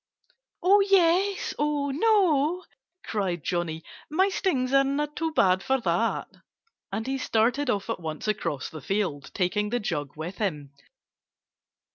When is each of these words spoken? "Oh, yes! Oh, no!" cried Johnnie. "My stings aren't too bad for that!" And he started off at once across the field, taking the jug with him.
"Oh, 0.63 0.79
yes! 0.79 1.53
Oh, 1.59 1.91
no!" 1.91 2.63
cried 3.05 3.43
Johnnie. 3.43 3.83
"My 4.09 4.29
stings 4.29 4.73
aren't 4.73 5.15
too 5.15 5.31
bad 5.31 5.61
for 5.61 5.79
that!" 5.79 6.25
And 6.91 7.05
he 7.05 7.19
started 7.19 7.69
off 7.69 7.87
at 7.87 7.99
once 7.99 8.27
across 8.27 8.67
the 8.67 8.81
field, 8.81 9.29
taking 9.35 9.69
the 9.69 9.79
jug 9.79 10.17
with 10.17 10.39
him. 10.39 10.73